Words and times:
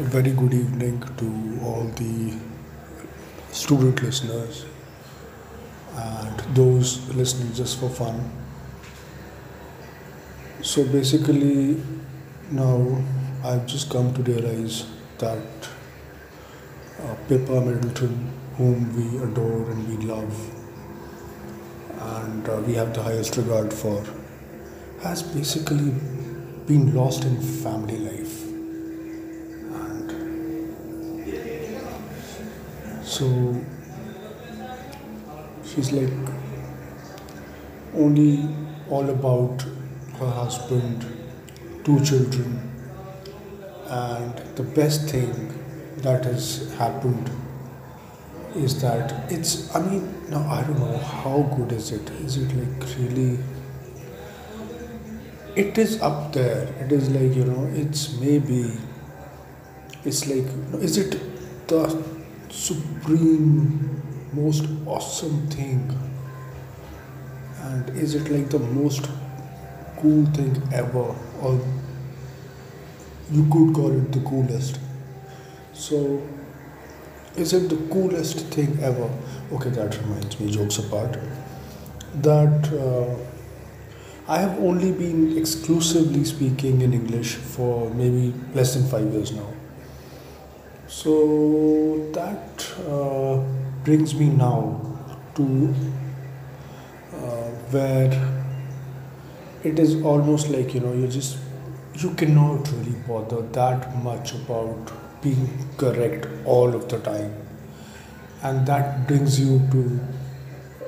A 0.00 0.02
very 0.02 0.30
good 0.30 0.54
evening 0.54 0.98
to 1.18 1.60
all 1.62 1.84
the 1.96 2.32
student 3.52 4.02
listeners 4.02 4.64
and 5.94 6.40
those 6.56 7.14
listening 7.14 7.52
just 7.52 7.78
for 7.78 7.90
fun. 7.90 8.18
So 10.62 10.84
basically, 10.86 11.82
now 12.50 13.02
I've 13.44 13.66
just 13.66 13.90
come 13.90 14.14
to 14.14 14.22
realize 14.22 14.86
that 15.18 15.68
uh, 17.02 17.14
Pippa 17.28 17.60
Middleton, 17.60 18.32
whom 18.56 18.96
we 18.96 19.22
adore 19.22 19.70
and 19.70 19.86
we 19.86 20.06
love, 20.06 20.34
and 22.00 22.48
uh, 22.48 22.56
we 22.66 22.72
have 22.72 22.94
the 22.94 23.02
highest 23.02 23.36
regard 23.36 23.70
for, 23.70 24.02
has 25.02 25.22
basically 25.22 25.92
been 26.66 26.94
lost 26.94 27.24
in 27.24 27.38
family 27.42 27.98
life. 27.98 28.39
So 33.20 33.28
she's 35.70 35.92
like 35.92 36.28
only 37.94 38.48
all 38.88 39.10
about 39.10 39.64
her 40.18 40.30
husband, 40.30 41.04
two 41.84 42.02
children, 42.02 42.54
and 43.86 44.38
the 44.56 44.62
best 44.62 45.10
thing 45.10 45.32
that 45.98 46.24
has 46.24 46.72
happened 46.78 47.30
is 48.56 48.80
that 48.80 49.30
it's 49.30 49.74
I 49.76 49.80
mean 49.80 50.08
now 50.30 50.44
I 50.48 50.62
don't 50.62 50.78
know 50.78 50.96
how 50.98 51.42
good 51.56 51.72
is 51.72 51.92
it. 51.92 52.08
Is 52.24 52.38
it 52.38 52.54
like 52.60 52.88
really 52.98 53.38
it 55.56 55.76
is 55.76 56.00
up 56.00 56.32
there. 56.32 56.62
It 56.80 56.90
is 56.90 57.10
like 57.10 57.36
you 57.36 57.44
know 57.44 57.68
it's 57.74 58.18
maybe 58.18 58.70
it's 60.04 60.26
like 60.26 60.46
is 60.80 60.96
it 60.96 61.20
the 61.68 62.09
supreme 62.50 64.02
most 64.32 64.64
awesome 64.86 65.46
thing. 65.48 65.96
And 67.62 67.88
is 67.90 68.14
it 68.14 68.30
like 68.30 68.50
the 68.50 68.58
most 68.58 69.08
cool 69.98 70.24
thing 70.26 70.60
ever? 70.72 71.14
Or 71.42 71.60
you 73.30 73.44
could 73.50 73.74
call 73.74 73.92
it 73.92 74.12
the 74.12 74.20
coolest. 74.20 74.78
So 75.72 76.22
is 77.36 77.52
it 77.52 77.68
the 77.68 77.76
coolest 77.92 78.46
thing 78.46 78.78
ever? 78.82 79.10
Okay 79.52 79.70
that 79.70 79.96
reminds 79.98 80.38
me 80.40 80.50
jokes 80.50 80.78
apart. 80.78 81.18
That 82.14 82.72
uh, 82.72 83.16
i 84.28 84.38
have 84.38 84.58
only 84.60 84.92
been 84.92 85.36
exclusively 85.36 86.24
speaking 86.24 86.82
in 86.82 86.92
english 86.98 87.30
for 87.54 87.90
maybe 88.00 88.32
less 88.58 88.74
than 88.74 88.84
5 88.90 89.14
years 89.14 89.32
now 89.32 89.48
so 90.90 92.10
that 92.12 92.66
uh, 92.88 93.36
brings 93.84 94.14
me 94.14 94.26
now 94.26 94.80
to 95.34 95.74
uh, 97.14 97.48
where 97.74 98.12
it 99.62 99.78
is 99.78 100.02
almost 100.02 100.48
like 100.48 100.74
you 100.74 100.80
know 100.80 100.92
you 100.92 101.06
just 101.06 101.38
you 101.94 102.10
cannot 102.22 102.70
really 102.72 102.96
bother 103.06 103.42
that 103.58 103.96
much 104.02 104.34
about 104.34 104.92
being 105.22 105.48
correct 105.76 106.26
all 106.46 106.74
of 106.74 106.88
the 106.88 106.98
time. 107.00 107.34
And 108.42 108.66
that 108.66 109.06
brings 109.06 109.38
you 109.38 109.58
to 109.70 110.00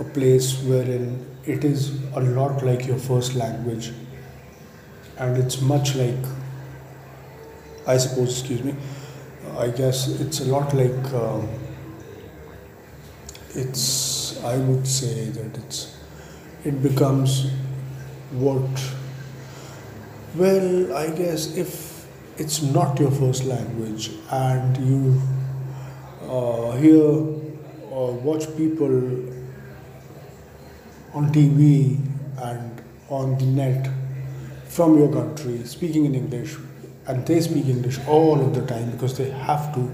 a 0.00 0.04
place 0.04 0.60
wherein 0.64 1.24
it 1.44 1.64
is 1.64 1.90
a 2.14 2.20
lot 2.20 2.64
like 2.64 2.86
your 2.86 2.98
first 2.98 3.34
language. 3.36 3.92
And 5.18 5.36
it's 5.38 5.60
much 5.62 5.94
like 5.94 6.24
i 7.86 7.96
suppose 7.96 8.38
excuse 8.38 8.62
me 8.64 8.74
i 9.58 9.68
guess 9.68 10.08
it's 10.20 10.40
a 10.40 10.44
lot 10.44 10.74
like 10.74 11.12
um, 11.14 11.48
it's 13.54 14.42
i 14.44 14.56
would 14.56 14.86
say 14.86 15.28
that 15.30 15.56
it's 15.58 15.96
it 16.64 16.82
becomes 16.82 17.50
what 18.32 18.84
well 20.34 20.96
i 20.96 21.08
guess 21.10 21.56
if 21.56 22.06
it's 22.38 22.60
not 22.62 22.98
your 23.00 23.10
first 23.10 23.44
language 23.44 24.10
and 24.30 24.76
you 24.76 25.20
uh, 26.28 26.72
hear 26.76 27.02
or 27.90 28.12
watch 28.28 28.44
people 28.56 28.96
on 31.14 31.32
tv 31.32 31.98
and 32.42 32.82
on 33.08 33.38
the 33.38 33.46
net 33.46 33.88
from 34.68 34.98
your 34.98 35.10
country 35.10 35.62
speaking 35.64 36.04
in 36.04 36.14
english 36.14 36.56
and 37.08 37.26
they 37.26 37.40
speak 37.40 37.66
english 37.66 37.98
all 38.06 38.40
of 38.40 38.54
the 38.54 38.66
time 38.66 38.90
because 38.90 39.16
they 39.16 39.30
have 39.30 39.74
to. 39.74 39.90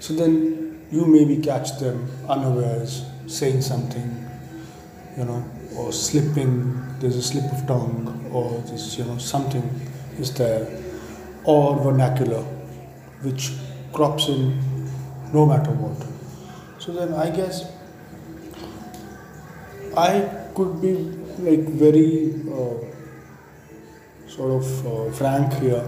So 0.00 0.14
then 0.14 0.86
you 0.90 1.06
maybe 1.06 1.36
catch 1.42 1.78
them 1.78 2.08
unawares 2.28 3.04
saying 3.26 3.62
something 3.62 4.28
you 5.16 5.24
know 5.24 5.44
or 5.76 5.92
slipping. 5.92 6.80
There's 7.00 7.16
a 7.16 7.22
slip 7.22 7.52
of 7.52 7.66
tongue 7.66 8.30
or 8.32 8.60
this 8.70 8.98
you 8.98 9.04
know 9.04 9.18
something 9.18 9.68
is 10.18 10.32
there. 10.34 10.66
Or 11.44 11.76
vernacular 11.78 12.42
which 13.22 13.52
crops 13.92 14.28
in 14.28 14.58
no 15.32 15.44
matter 15.46 15.70
what. 15.72 16.06
So 16.80 16.92
then 16.92 17.12
i 17.14 17.30
guess 17.30 17.64
i 19.96 20.20
could 20.54 20.80
be 20.80 20.92
like 21.38 21.68
very 21.68 22.34
uh, 22.50 22.74
sort 24.34 24.52
of 24.58 24.86
uh, 24.86 25.12
frank 25.12 25.52
here 25.62 25.84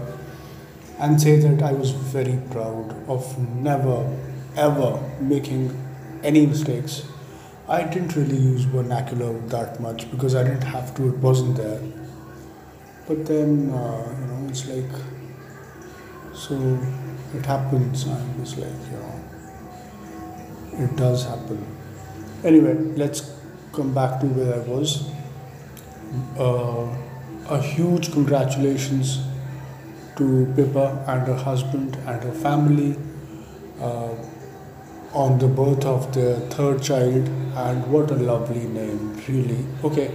and 0.99 1.21
say 1.21 1.35
that 1.45 1.61
i 1.61 1.71
was 1.71 1.91
very 2.15 2.39
proud 2.51 2.95
of 3.07 3.37
never 3.67 3.97
ever 4.55 4.91
making 5.19 5.61
any 6.23 6.45
mistakes 6.45 7.03
I 7.69 7.83
didn't 7.83 8.15
really 8.15 8.37
use 8.37 8.63
vernacular 8.63 9.37
that 9.49 9.81
much 9.81 10.09
because 10.09 10.35
I 10.35 10.43
didn't 10.43 10.63
have 10.63 10.95
to, 10.95 11.09
it 11.09 11.17
wasn't 11.17 11.57
there. 11.57 11.81
But 13.07 13.25
then, 13.25 13.71
uh, 13.71 14.15
you 14.19 14.25
know, 14.27 14.47
it's 14.49 14.65
like, 14.69 14.89
so 16.33 16.55
it 17.33 17.45
happens, 17.45 18.05
and 18.05 18.41
it's 18.41 18.57
like, 18.57 18.69
you 18.89 18.97
know, 18.97 20.85
it 20.85 20.95
does 20.95 21.25
happen. 21.25 21.65
Anyway, 22.45 22.73
let's 22.95 23.33
come 23.73 23.93
back 23.93 24.21
to 24.21 24.27
where 24.27 24.55
I 24.55 24.59
was. 24.59 25.09
Uh, 26.39 26.87
a 27.49 27.61
huge 27.61 28.11
congratulations 28.11 29.21
to 30.15 30.51
Pippa 30.55 31.03
and 31.07 31.27
her 31.27 31.35
husband 31.35 31.95
and 32.05 32.23
her 32.23 32.33
family. 32.33 32.95
Uh, 33.79 34.15
on 35.13 35.39
the 35.39 35.47
birth 35.47 35.85
of 35.85 36.13
their 36.13 36.35
third 36.55 36.81
child 36.81 37.27
and 37.65 37.87
what 37.91 38.11
a 38.11 38.15
lovely 38.15 38.65
name 38.67 38.99
really 39.27 39.65
okay 39.83 40.07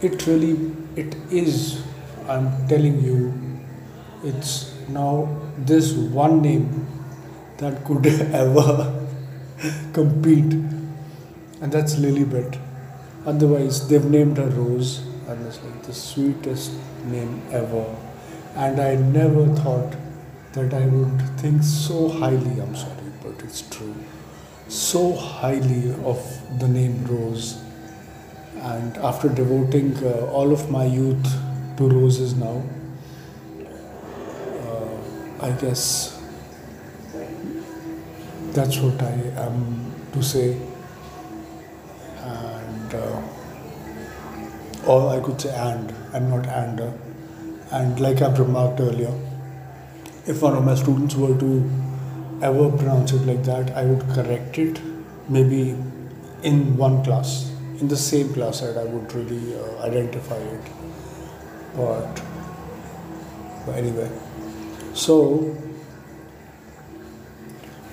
it 0.00 0.26
really 0.26 0.52
it 0.96 1.14
is 1.30 1.82
i'm 2.28 2.46
telling 2.68 2.96
you 3.04 3.18
it's 4.24 4.74
now 4.88 5.12
this 5.58 5.92
one 5.92 6.40
name 6.40 6.86
that 7.58 7.84
could 7.84 8.06
ever 8.42 8.68
compete 9.92 10.52
and 11.60 11.72
that's 11.76 11.96
lilibet 11.96 12.58
otherwise 13.26 13.86
they've 13.88 14.10
named 14.16 14.36
her 14.38 14.48
rose 14.62 14.92
and 15.28 15.46
it's 15.46 15.62
like 15.62 15.82
the 15.82 15.94
sweetest 15.94 16.72
name 17.06 17.42
ever 17.50 17.84
and 18.56 18.80
i 18.80 18.94
never 18.94 19.46
thought 19.56 19.96
that 20.52 20.72
i 20.74 20.86
would 20.86 21.20
think 21.40 21.62
so 21.62 22.08
highly 22.08 22.60
i'm 22.60 22.74
sorry 22.74 23.08
but 23.28 23.44
it's 23.44 23.62
true, 23.68 23.94
so 24.68 25.14
highly 25.14 25.92
of 26.04 26.20
the 26.58 26.68
name 26.68 27.04
Rose. 27.06 27.62
And 28.56 28.96
after 28.98 29.28
devoting 29.28 29.96
uh, 30.04 30.26
all 30.32 30.52
of 30.52 30.70
my 30.70 30.84
youth 30.84 31.26
to 31.76 31.88
roses 31.88 32.34
now, 32.34 32.62
uh, 34.66 35.44
I 35.46 35.50
guess 35.52 36.20
that's 38.52 38.78
what 38.78 39.00
I 39.02 39.12
am 39.46 39.94
to 40.12 40.22
say. 40.22 40.58
And, 42.24 42.94
uh, 42.94 43.22
or 44.86 45.10
I 45.10 45.20
could 45.20 45.40
say 45.40 45.54
and, 45.54 45.92
and 46.12 46.30
not 46.30 46.46
and. 46.46 46.80
And 47.70 48.00
like 48.00 48.22
I've 48.22 48.38
remarked 48.38 48.80
earlier, 48.80 49.12
if 50.26 50.42
one 50.42 50.56
of 50.56 50.64
my 50.64 50.74
students 50.74 51.14
were 51.14 51.38
to 51.38 51.70
ever 52.42 52.70
pronounce 52.70 53.12
it 53.12 53.26
like 53.26 53.44
that, 53.44 53.76
I 53.76 53.84
would 53.84 54.08
correct 54.14 54.58
it 54.58 54.80
maybe 55.28 55.76
in 56.42 56.76
one 56.76 57.04
class, 57.04 57.52
in 57.80 57.88
the 57.88 57.96
same 57.96 58.32
class 58.32 58.60
that 58.60 58.78
I 58.78 58.84
would 58.84 59.12
really 59.12 59.54
uh, 59.54 59.82
identify 59.82 60.36
it. 60.36 60.60
But, 61.76 62.22
but 63.66 63.76
anyway, 63.76 64.10
so 64.94 65.56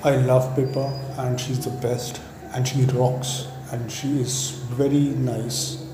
I 0.03 0.15
love 0.15 0.55
Pippa 0.55 1.15
and 1.17 1.39
she's 1.39 1.63
the 1.65 1.71
best 1.71 2.21
and 2.53 2.67
she 2.67 2.85
rocks 2.85 3.47
and 3.71 3.91
she 3.91 4.21
is 4.21 4.51
very 4.69 5.09
nice 5.15 5.84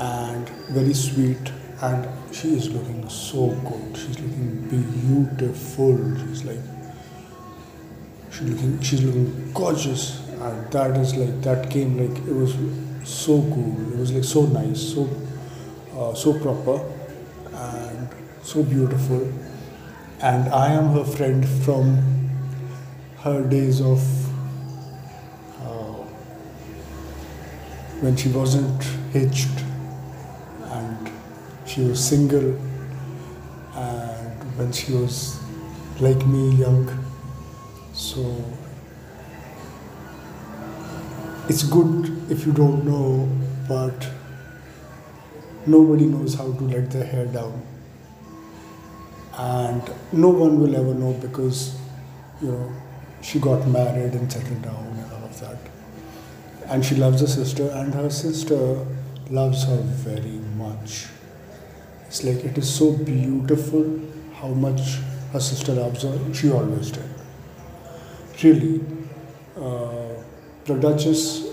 and 0.00 0.48
very 0.70 0.94
sweet 0.94 1.52
and 1.82 2.08
she 2.34 2.54
is 2.54 2.70
looking 2.70 3.08
so 3.08 3.48
good. 3.48 3.96
She's 3.96 4.18
looking 4.18 4.68
beautiful. 4.68 5.96
She's 6.18 6.44
like 6.44 6.60
she's 8.30 8.42
looking 8.42 8.80
she's 8.80 9.02
looking 9.02 9.52
gorgeous, 9.52 10.26
and 10.28 10.72
that 10.72 10.96
is 10.96 11.16
like 11.16 11.40
that 11.42 11.70
came 11.70 11.96
like 11.98 12.16
it 12.26 12.34
was 12.34 12.54
so 13.04 13.42
cool. 13.42 13.92
It 13.92 13.98
was 13.98 14.12
like 14.12 14.24
so 14.24 14.46
nice, 14.46 14.80
so 14.94 15.08
uh, 15.96 16.14
so 16.14 16.38
proper, 16.38 16.84
and 17.54 18.08
so 18.42 18.62
beautiful. 18.62 19.32
And 20.20 20.50
I 20.50 20.72
am 20.72 20.88
her 20.92 21.04
friend 21.04 21.48
from 21.64 22.28
her 23.20 23.42
days 23.42 23.80
of 23.80 24.00
uh, 25.62 26.04
when 28.02 28.16
she 28.16 28.28
wasn't 28.28 28.82
hitched 29.12 29.64
and 30.90 31.12
she 31.66 31.82
was 31.82 32.04
single 32.04 32.56
and 33.74 34.58
when 34.58 34.72
she 34.72 34.92
was 34.92 35.40
like 36.00 36.26
me 36.26 36.56
young. 36.56 36.88
So 37.92 38.44
it's 41.48 41.62
good 41.62 42.30
if 42.30 42.46
you 42.46 42.52
don't 42.52 42.84
know 42.84 43.28
but 43.68 44.08
nobody 45.66 46.06
knows 46.06 46.34
how 46.34 46.52
to 46.52 46.64
let 46.64 46.90
their 46.90 47.04
hair 47.04 47.26
down. 47.26 47.62
And 49.32 49.82
no 50.12 50.28
one 50.28 50.60
will 50.60 50.74
ever 50.76 50.94
know 50.94 51.12
because 51.14 51.76
you 52.42 52.48
know 52.48 52.72
she 53.22 53.38
got 53.38 53.66
married 53.68 54.14
and 54.14 54.32
settled 54.32 54.62
down 54.62 54.86
and 54.86 55.12
all 55.12 55.24
of 55.24 55.40
that. 55.40 55.58
And 56.66 56.84
she 56.84 56.94
loves 56.94 57.20
her 57.20 57.26
sister 57.26 57.68
and 57.70 57.94
her 57.94 58.10
sister 58.10 58.86
loves 59.30 59.64
her 59.64 59.76
very 59.76 60.38
much. 60.56 61.06
It's 62.06 62.24
like 62.24 62.44
it 62.44 62.58
is 62.58 62.72
so 62.72 62.92
beautiful 62.92 64.00
how 64.34 64.48
much 64.48 64.96
her 65.32 65.40
sister 65.40 65.72
loves 65.72 66.02
her. 66.02 66.34
She 66.34 66.50
always 66.50 66.90
did. 66.90 67.08
Really 68.42 68.80
uh, 69.56 70.22
the 70.64 70.74
duchess 70.74 71.46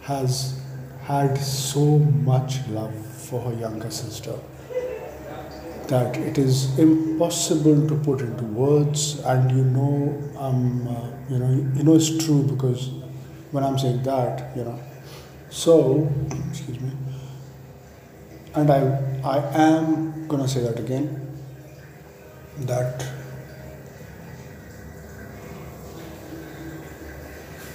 has 0.00 0.60
had 1.02 1.36
so 1.38 1.98
much 1.98 2.66
love 2.68 2.94
for 2.94 3.40
her 3.40 3.54
younger 3.54 3.90
sister 3.90 4.34
that 5.88 6.16
it 6.16 6.38
is 6.38 6.78
impossible 6.78 7.86
to 7.88 7.94
put 7.96 8.20
into 8.20 8.44
words. 8.44 9.20
And 9.20 9.50
you 9.50 9.64
know 9.64 10.18
um, 10.38 10.88
uh, 10.88 11.12
you 11.30 11.38
know 11.38 11.50
you 11.76 11.82
know 11.84 11.94
it's 11.94 12.24
true 12.24 12.42
because 12.42 12.90
when 13.52 13.62
i'm 13.64 13.78
saying 13.78 14.02
that 14.02 14.56
you 14.56 14.64
know 14.64 14.78
so 15.52 16.10
excuse 16.48 16.80
me 16.80 16.90
and 18.54 18.70
i 18.70 18.80
i 19.22 19.38
am 19.64 20.26
to 20.28 20.48
say 20.48 20.60
that 20.60 20.78
again 20.78 21.06
that 22.60 23.04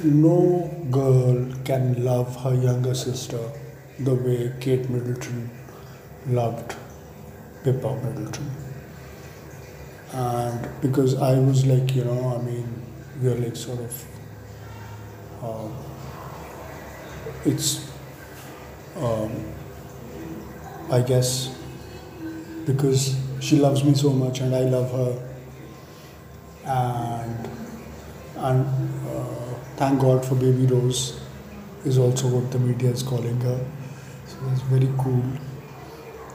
no 0.03 0.69
girl 0.91 1.45
can 1.63 2.03
love 2.03 2.35
her 2.43 2.53
younger 2.53 2.93
sister 2.93 3.39
the 3.99 4.13
way 4.13 4.53
Kate 4.59 4.89
Middleton 4.89 5.49
loved 6.27 6.75
Pippa 7.63 7.95
Middleton. 8.03 8.51
And 10.13 10.69
because 10.81 11.15
I 11.15 11.39
was 11.39 11.65
like, 11.65 11.95
you 11.95 12.03
know, 12.03 12.37
I 12.37 12.41
mean, 12.43 12.81
we 13.21 13.29
are 13.29 13.35
like 13.35 13.55
sort 13.55 13.79
of, 13.79 14.05
um, 15.43 15.73
it's, 17.45 17.89
um, 18.97 19.31
I 20.91 21.01
guess, 21.01 21.55
because 22.65 23.15
she 23.39 23.57
loves 23.57 23.83
me 23.83 23.93
so 23.93 24.11
much 24.11 24.39
and 24.39 24.55
I 24.55 24.61
love 24.61 24.91
her. 24.91 25.23
And, 26.65 27.49
and 28.37 28.65
uh, 29.09 29.53
thank 29.77 30.01
God 30.01 30.25
for 30.25 30.35
Baby 30.35 30.65
Rose 30.65 31.19
is 31.85 31.97
also 31.97 32.27
what 32.27 32.51
the 32.51 32.59
media 32.59 32.89
is 32.89 33.03
calling 33.03 33.39
her. 33.41 33.65
So 34.25 34.37
it's 34.51 34.61
very 34.63 34.89
cool 34.97 35.23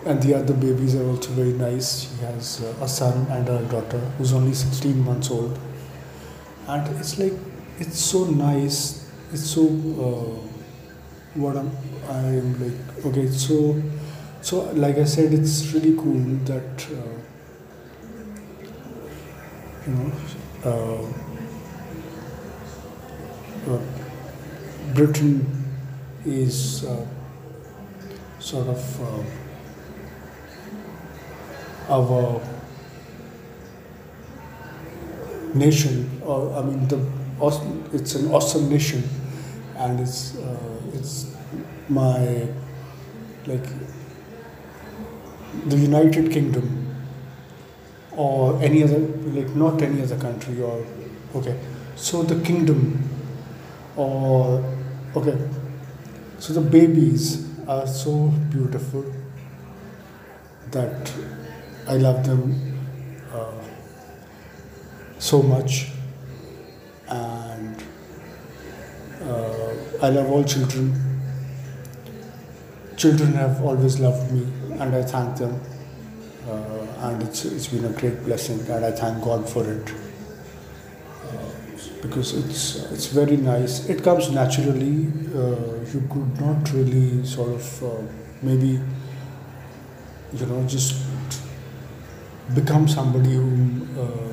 and 0.04 0.22
the 0.22 0.34
other 0.34 0.54
babies 0.54 0.96
are 0.96 1.06
also 1.06 1.30
very 1.30 1.52
nice. 1.52 2.02
She 2.02 2.24
has 2.24 2.62
uh, 2.62 2.84
a 2.84 2.88
son 2.88 3.26
and 3.30 3.48
a 3.48 3.62
daughter 3.70 3.98
who's 4.18 4.32
only 4.32 4.54
16 4.54 5.04
months 5.04 5.30
old, 5.30 5.58
and 6.66 6.96
it's 6.98 7.18
like 7.18 7.32
it's 7.78 7.98
so 7.98 8.24
nice. 8.24 9.08
It's 9.32 9.48
so 9.48 9.62
uh, 9.64 10.51
what 11.34 11.56
I'm 11.56 11.70
I'm 12.08 12.60
like 12.62 13.06
okay. 13.06 13.28
So 13.28 13.82
so 14.40 14.72
like 14.72 14.98
I 14.98 15.04
said, 15.04 15.32
it's 15.32 15.72
really 15.72 15.96
cool 15.96 16.20
that 16.44 16.86
uh, 16.90 17.16
you 19.86 19.92
know. 19.94 20.12
Uh, 20.64 21.02
uh 23.72 23.80
Britain 24.94 25.46
is 26.26 26.84
uh, 26.84 27.06
sort 28.38 28.68
of 28.68 29.00
uh, 29.00 29.22
our 31.88 32.40
nation, 35.54 36.20
or 36.24 36.52
I 36.54 36.62
mean, 36.62 36.86
the 36.88 37.00
it's 37.92 38.14
an 38.14 38.30
awesome 38.30 38.68
nation, 38.68 39.02
and 39.82 40.00
it's 40.00 40.36
uh, 40.36 40.80
it's 40.94 41.14
my 41.88 42.48
like 43.46 43.66
the 45.66 45.76
United 45.76 46.30
Kingdom 46.30 46.68
or 48.12 48.62
any 48.62 48.82
other 48.82 48.98
like 49.38 49.54
not 49.56 49.82
any 49.82 50.02
other 50.02 50.18
country 50.18 50.62
or 50.62 50.84
okay. 51.34 51.58
So 51.96 52.22
the 52.22 52.42
kingdom 52.44 53.08
or 53.96 54.64
okay. 55.16 55.36
So 56.38 56.52
the 56.52 56.60
babies 56.60 57.48
are 57.68 57.86
so 57.86 58.28
beautiful 58.50 59.04
that 60.70 61.12
I 61.86 61.96
love 61.96 62.24
them 62.26 62.78
uh, 63.32 63.62
so 65.18 65.42
much, 65.42 65.88
and 67.08 67.82
I 70.02 70.08
love 70.08 70.30
all 70.30 70.44
children. 70.44 70.94
Children 72.96 73.32
have 73.34 73.62
always 73.62 74.00
loved 74.00 74.32
me, 74.32 74.46
and 74.78 74.94
I 74.94 75.02
thank 75.02 75.36
them. 75.36 75.60
Uh, 76.48 77.08
and 77.08 77.22
it's, 77.22 77.44
it's 77.44 77.68
been 77.68 77.84
a 77.84 77.90
great 77.90 78.24
blessing, 78.24 78.60
and 78.68 78.84
I 78.84 78.90
thank 78.90 79.22
God 79.22 79.48
for 79.48 79.62
it 79.70 79.92
uh, 81.28 81.52
because 82.02 82.34
it's 82.34 82.90
it's 82.92 83.06
very 83.06 83.36
nice. 83.36 83.88
It 83.88 84.02
comes 84.02 84.30
naturally. 84.30 85.06
Uh, 85.34 85.84
you 85.92 86.02
could 86.10 86.40
not 86.40 86.72
really 86.72 87.24
sort 87.24 87.50
of 87.50 87.84
uh, 87.84 88.02
maybe 88.42 88.80
you 90.32 90.46
know 90.46 90.66
just 90.66 91.00
become 92.54 92.88
somebody 92.88 93.34
who, 93.34 93.86
uh, 93.98 94.32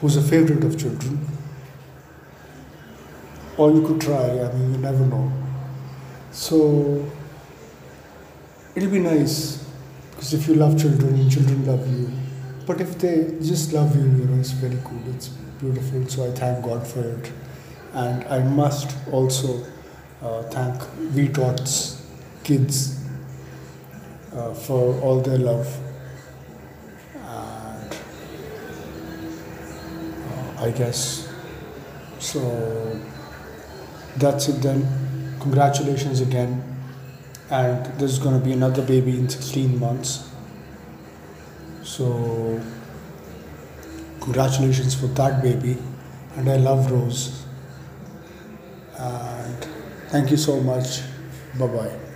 who's 0.00 0.16
a 0.16 0.22
favorite 0.22 0.64
of 0.64 0.78
children. 0.78 1.26
Or 3.60 3.70
you 3.70 3.86
could 3.86 4.00
try, 4.00 4.40
I 4.40 4.50
mean, 4.54 4.72
you 4.72 4.78
never 4.78 5.04
know. 5.04 5.30
So 6.32 7.04
it'll 8.74 8.90
be 8.90 9.00
nice 9.00 9.62
because 10.12 10.32
if 10.32 10.48
you 10.48 10.54
love 10.54 10.80
children, 10.80 11.28
children 11.28 11.66
love 11.66 11.86
you. 11.86 12.10
But 12.66 12.80
if 12.80 12.98
they 12.98 13.36
just 13.42 13.74
love 13.74 13.94
you, 13.94 14.02
you 14.02 14.24
know, 14.24 14.40
it's 14.40 14.52
very 14.52 14.78
cool, 14.82 15.02
it's 15.14 15.28
beautiful. 15.28 16.06
So 16.08 16.26
I 16.26 16.30
thank 16.30 16.64
God 16.64 16.86
for 16.86 17.00
it. 17.00 17.32
And 17.92 18.24
I 18.24 18.42
must 18.42 18.96
also 19.12 19.66
uh, 20.22 20.44
thank 20.44 20.80
VTOT's 21.12 22.00
kids 22.42 22.98
uh, 24.34 24.54
for 24.54 24.98
all 25.02 25.20
their 25.20 25.36
love 25.36 25.68
And 27.16 27.96
I 30.58 30.70
guess. 30.70 31.28
So 32.20 32.40
that's 34.16 34.48
it 34.48 34.62
then. 34.62 34.86
Congratulations 35.40 36.20
again. 36.20 36.66
And 37.50 37.86
there's 37.98 38.18
going 38.18 38.38
to 38.38 38.44
be 38.44 38.52
another 38.52 38.82
baby 38.82 39.18
in 39.18 39.28
16 39.28 39.78
months. 39.78 40.30
So, 41.82 42.60
congratulations 44.20 44.94
for 44.94 45.08
that 45.08 45.42
baby. 45.42 45.76
And 46.36 46.48
I 46.48 46.56
love 46.56 46.90
Rose. 46.90 47.44
And 48.96 49.66
thank 50.08 50.30
you 50.30 50.36
so 50.36 50.60
much. 50.60 51.00
Bye 51.58 51.66
bye. 51.66 52.09